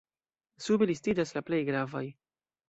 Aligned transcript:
Sube 0.67 0.87
listiĝas 0.91 1.35
la 1.37 1.45
plej 1.51 1.61
gravaj. 1.69 2.03